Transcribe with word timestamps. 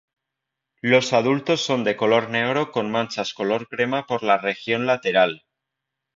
Los 0.81 1.13
adultos 1.13 1.63
son 1.63 1.83
de 1.83 1.95
color 1.95 2.31
negro 2.31 2.71
con 2.71 2.89
manchas 2.89 3.35
color 3.35 3.67
crema 3.67 4.07
por 4.07 4.23
la 4.23 4.39
región 4.39 4.87
lateral. 4.87 5.43